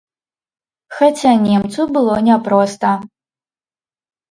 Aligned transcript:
Хаця 0.99 1.33
немцу 1.43 1.87
было 1.99 2.15
няпроста. 2.31 2.91